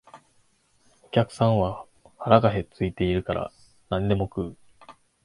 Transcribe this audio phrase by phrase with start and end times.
[1.03, 1.85] お客さんは
[2.17, 3.51] 腹が空いているから
[3.91, 4.57] 何でも食う